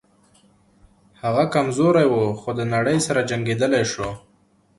[1.21, 4.09] هغه کمزوری و خو د نړۍ سره جنګېدلی شو